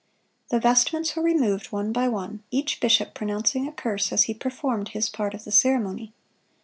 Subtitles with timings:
[0.49, 4.89] The vestments were removed one by one, each bishop pronouncing a curse as he performed
[4.89, 6.11] his part of the ceremony.